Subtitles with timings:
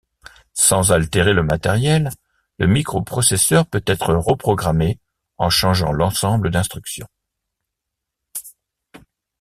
[0.55, 2.09] Sans altérer le matériel,
[2.57, 4.99] le micro-processeur peut être reprogrammé
[5.37, 7.05] en changeant l'ensemble d'instructions.